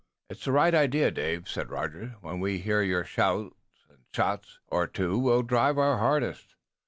"It's 0.31 0.45
the 0.45 0.51
right 0.51 0.73
idea, 0.73 1.11
Dave," 1.11 1.47
said 1.47 1.69
Rogers. 1.69 2.13
"When 2.21 2.39
we 2.39 2.57
hear 2.57 2.81
your 2.81 3.03
shots 3.03 3.53
and 3.87 3.99
a 3.99 4.15
shout 4.15 4.47
or 4.67 4.87
two 4.87 5.19
we'll 5.19 5.43
drive 5.43 5.77
our 5.77 5.99
hardest." 5.99 6.55